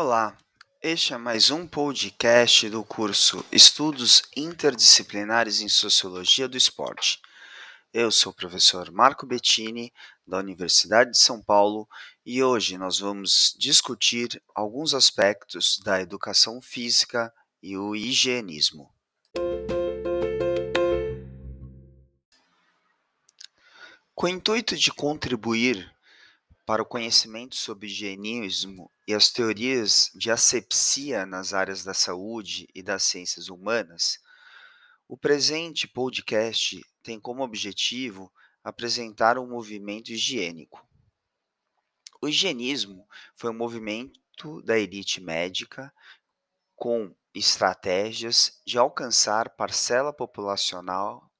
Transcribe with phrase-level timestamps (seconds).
[0.00, 0.38] Olá,
[0.80, 7.20] este é mais um podcast do curso Estudos Interdisciplinares em Sociologia do Esporte.
[7.92, 9.92] Eu sou o professor Marco Bettini,
[10.24, 11.88] da Universidade de São Paulo,
[12.24, 18.94] e hoje nós vamos discutir alguns aspectos da educação física e o higienismo.
[24.14, 25.92] Com o intuito de contribuir
[26.68, 32.82] para o conhecimento sobre higienismo e as teorias de asepsia nas áreas da saúde e
[32.82, 34.18] das ciências humanas,
[35.08, 38.30] o presente podcast tem como objetivo
[38.62, 40.86] apresentar um movimento higiênico.
[42.20, 45.90] O higienismo foi um movimento da elite médica
[46.76, 51.32] com estratégias de alcançar parcela populacional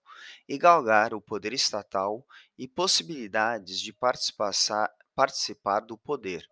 [0.49, 2.27] e galgar o poder estatal
[2.57, 4.55] e possibilidades de participar,
[5.19, 6.49] participar do poder.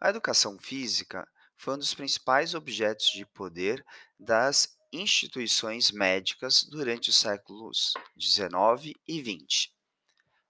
[0.00, 3.86] A educação física foi um dos principais objetos de poder
[4.18, 9.70] das instituições médicas durante os séculos XIX e XX.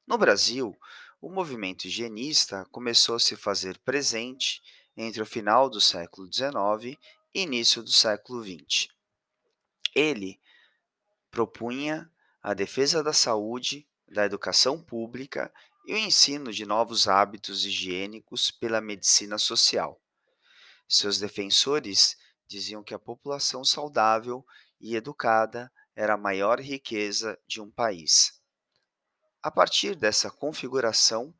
[0.06, 0.74] No Brasil,
[1.20, 4.62] o movimento higienista começou a se fazer presente
[4.96, 6.98] entre o final do século XIX
[7.34, 8.88] e início do século XX.
[9.94, 10.40] Ele
[11.30, 12.10] propunha
[12.42, 15.52] a defesa da saúde, da educação pública
[15.86, 20.00] e o ensino de novos hábitos higiênicos pela medicina social.
[20.88, 22.16] Seus defensores
[22.46, 24.44] diziam que a população saudável
[24.80, 28.40] e educada era a maior riqueza de um país.
[29.42, 31.34] A partir dessa configuração,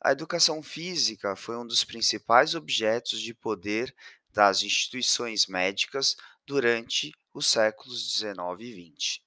[0.00, 3.94] a educação física foi um dos principais objetos de poder
[4.30, 9.22] das instituições médicas durante os séculos 19 e 20.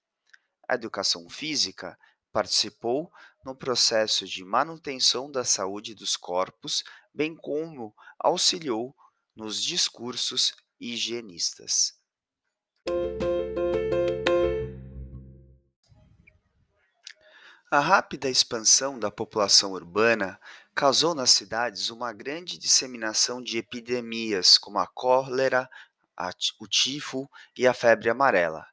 [0.67, 1.97] A educação física
[2.31, 3.11] participou
[3.44, 8.95] no processo de manutenção da saúde dos corpos, bem como auxiliou
[9.35, 11.97] nos discursos higienistas.
[17.69, 20.40] A rápida expansão da população urbana
[20.75, 25.69] causou nas cidades uma grande disseminação de epidemias como a cólera,
[26.59, 28.72] o tifo e a febre amarela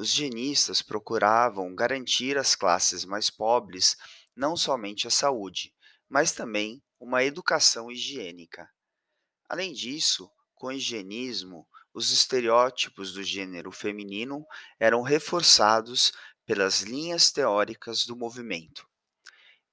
[0.00, 3.98] os higienistas procuravam garantir às classes mais pobres
[4.34, 5.74] não somente a saúde,
[6.08, 8.66] mas também uma educação higiênica.
[9.46, 14.46] Além disso, com o higienismo, os estereótipos do gênero feminino
[14.78, 16.12] eram reforçados
[16.46, 18.88] pelas linhas teóricas do movimento.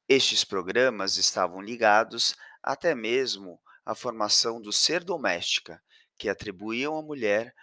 [0.09, 5.81] Estes programas estavam ligados até mesmo à formação do ser doméstica,
[6.17, 7.55] que atribuíam à mulher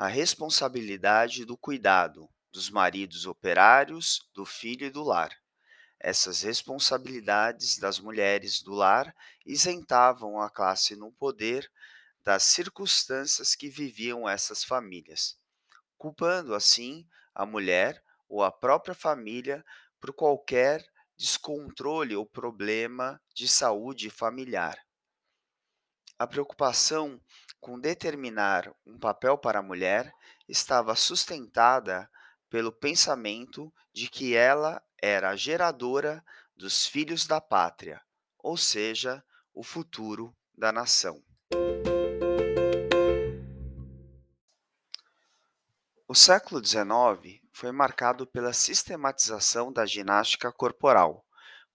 [0.00, 5.36] a responsabilidade do cuidado dos maridos operários, do filho e do lar.
[5.98, 9.12] Essas responsabilidades das mulheres do lar
[9.44, 11.68] isentavam a classe no poder
[12.22, 15.36] das circunstâncias que viviam essas famílias,
[15.96, 17.04] culpando assim
[17.34, 19.64] a mulher ou a própria família
[20.00, 24.78] por qualquer descontrole ou problema de saúde familiar.
[26.18, 27.20] A preocupação
[27.60, 30.12] com determinar um papel para a mulher
[30.48, 32.10] estava sustentada
[32.50, 36.24] pelo pensamento de que ela era a geradora
[36.56, 38.02] dos filhos da pátria,
[38.36, 39.22] ou seja,
[39.54, 41.22] o futuro da nação.
[46.08, 51.24] O século XIX foi marcado pela sistematização da ginástica corporal,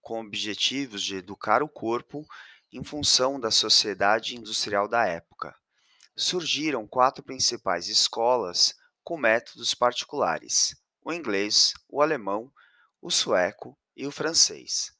[0.02, 2.26] com objetivos de educar o corpo
[2.74, 5.54] em função da sociedade industrial da época
[6.16, 8.74] surgiram quatro principais escolas
[9.04, 12.52] com métodos particulares: o inglês, o alemão,
[13.00, 14.92] o sueco e o francês.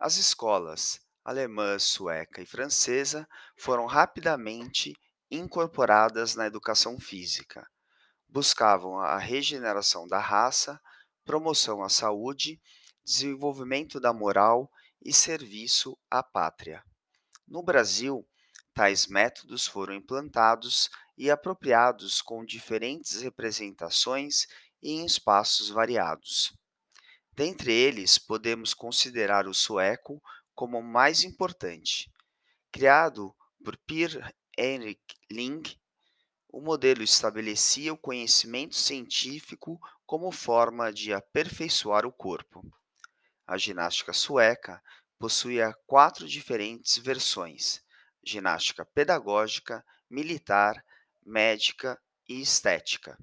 [0.00, 4.92] As escolas alemã, sueca e francesa foram rapidamente
[5.30, 7.64] incorporadas na educação física.
[8.28, 10.80] Buscavam a regeneração da raça,
[11.24, 12.60] promoção à saúde,
[13.04, 14.68] desenvolvimento da moral
[15.00, 16.82] e serviço à pátria.
[17.52, 18.26] No Brasil,
[18.74, 24.46] Tais métodos foram implantados e apropriados com diferentes representações
[24.82, 26.56] e em espaços variados.
[27.34, 30.22] Dentre eles, podemos considerar o sueco
[30.54, 32.10] como o mais importante.
[32.70, 35.62] Criado por Pierre Henrik Ling,
[36.48, 42.62] o modelo estabelecia o conhecimento científico como forma de aperfeiçoar o corpo.
[43.46, 44.82] A ginástica sueca
[45.22, 47.80] possuía quatro diferentes versões,
[48.24, 50.84] ginástica pedagógica, militar,
[51.24, 51.96] médica
[52.28, 53.16] e estética.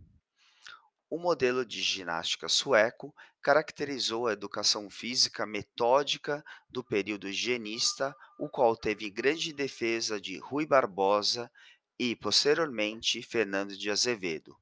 [1.09, 8.77] O modelo de ginástica sueco caracterizou a educação física metódica do período higienista, o qual
[8.77, 11.51] teve grande defesa de Rui Barbosa
[11.99, 14.55] e, posteriormente, Fernando de Azevedo,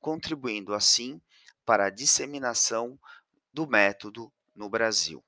[0.00, 1.22] contribuindo assim
[1.64, 2.98] para a disseminação
[3.52, 5.24] do método no Brasil.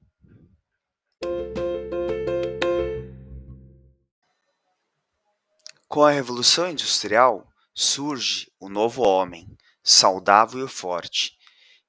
[5.93, 9.47] Com a Revolução Industrial, surge o novo homem,
[9.85, 11.37] saudável e forte.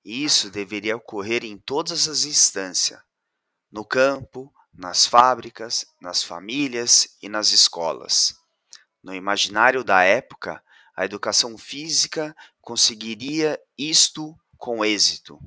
[0.03, 2.99] E isso deveria ocorrer em todas as instâncias:
[3.71, 8.35] no campo, nas fábricas, nas famílias e nas escolas.
[9.01, 10.61] No imaginário da época,
[10.97, 15.39] a educação física conseguiria isto com êxito.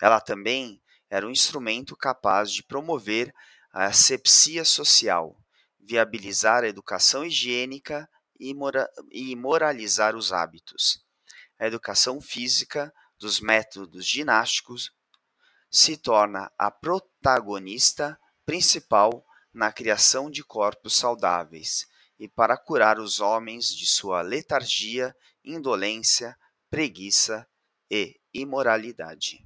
[0.00, 0.80] Ela também
[1.10, 3.34] era um instrumento capaz de promover
[3.72, 5.36] a asepsia social,
[5.86, 10.98] viabilizar a educação higiênica e, mora e moralizar os hábitos.
[11.58, 14.90] A educação física dos métodos ginásticos
[15.70, 21.86] se torna a protagonista principal na criação de corpos saudáveis
[22.18, 26.36] e para curar os homens de sua letargia, indolência,
[26.70, 27.46] preguiça
[27.90, 29.42] e imoralidade.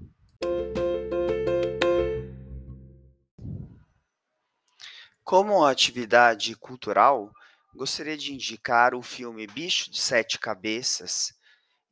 [5.30, 7.30] Como atividade cultural,
[7.72, 11.32] gostaria de indicar o filme Bicho de Sete Cabeças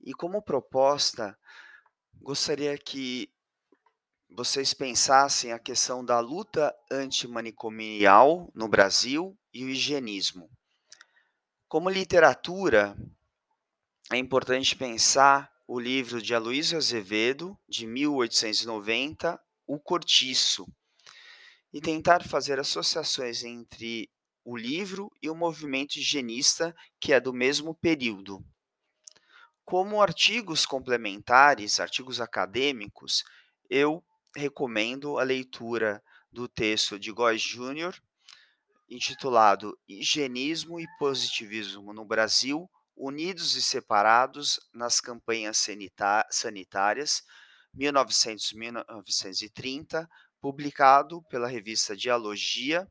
[0.00, 1.38] e, como proposta,
[2.20, 3.31] gostaria que
[4.29, 10.50] vocês pensassem a questão da luta antimanicomial no Brasil e o higienismo.
[11.69, 12.96] Como literatura,
[14.11, 20.67] é importante pensar o livro de Aloysio Azevedo, de 1890, O Cortiço,
[21.73, 24.11] e tentar fazer associações entre
[24.44, 28.43] o livro e o movimento higienista, que é do mesmo período.
[29.65, 33.23] Como artigos complementares, artigos acadêmicos,
[33.69, 34.03] eu
[34.35, 37.94] recomendo a leitura do texto de Góes Júnior,
[38.88, 45.62] intitulado Higienismo e Positivismo no Brasil, Unidos e Separados nas Campanhas
[46.31, 47.23] Sanitárias,
[47.76, 50.09] 1900-1930,
[50.40, 52.87] publicado pela revista Dialogia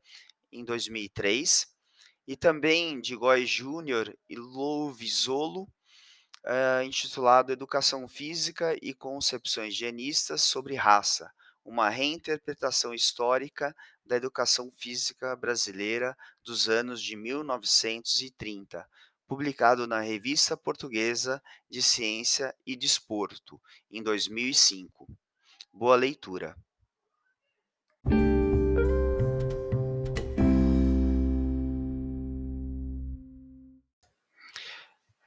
[0.51, 1.67] em 2003,
[2.27, 5.63] e também de Goy Júnior e Lovisolo,
[6.44, 11.31] uh, intitulado Educação Física e Concepções Higienistas sobre Raça,
[11.63, 18.88] uma reinterpretação histórica da educação física brasileira dos anos de 1930,
[19.27, 23.61] publicado na Revista Portuguesa de Ciência e Desporto,
[23.91, 25.07] em 2005.
[25.73, 26.55] Boa leitura!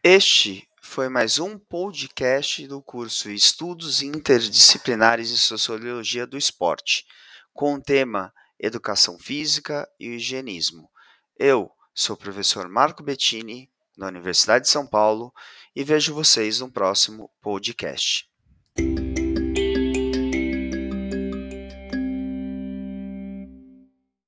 [0.02, 7.04] Este foi mais um podcast do curso Estudos Interdisciplinares em Sociologia do Esporte,
[7.52, 10.90] com o tema Educação Física e Higienismo.
[11.38, 15.32] Eu sou o professor Marco Bettini, da Universidade de São Paulo,
[15.76, 18.29] e vejo vocês no próximo podcast.